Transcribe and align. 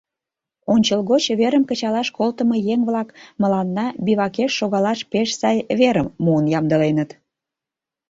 Ончылгоч 0.73 1.23
верым 1.39 1.63
кычалаш 1.69 2.07
колтымо 2.17 2.57
еҥ-влак 2.73 3.09
мыланна 3.41 3.85
бивакеш 4.05 4.51
шогалаш 4.59 4.99
пеш 5.11 5.29
сай 5.39 5.57
верым 5.79 6.07
муын 6.23 6.45
ямдыленыт. 6.57 7.09